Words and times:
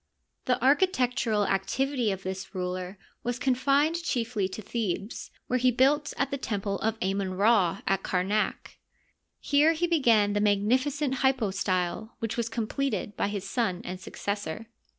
The 0.45 0.59
architectural 0.65 1.45
activity 1.45 2.11
of 2.11 2.23
this 2.23 2.55
ruler 2.55 2.97
was 3.21 3.37
confined 3.37 4.01
chiefly 4.01 4.49
to 4.49 4.59
Thebes, 4.63 5.29
where 5.45 5.59
he 5.59 5.69
built 5.69 6.11
at 6.17 6.31
the 6.31 6.39
temple 6.39 6.79
of 6.79 6.97
Amon 7.03 7.35
Ra 7.35 7.81
at 7.85 8.01
Kamak. 8.01 8.79
Here 9.39 9.73
he 9.73 9.85
began 9.85 10.33
the 10.33 10.41
magnificent 10.41 11.13
hypo 11.21 11.51
style, 11.51 12.15
which 12.17 12.35
was 12.35 12.49
completed 12.49 13.15
by 13.15 13.27
his 13.27 13.47
son 13.47 13.79
and 13.85 13.99
successor. 13.99 14.69